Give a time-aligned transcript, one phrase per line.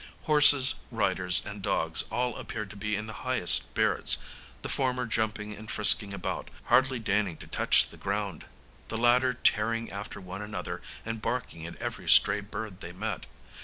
[0.23, 4.17] Horses, riders, and dogs, all appeared to be in the highest spirits,
[4.63, 8.45] the former jumping and frisking about, hardly deigning to touch the ground,
[8.87, 13.27] the latter tearing after one another and barking at every stray bird they met.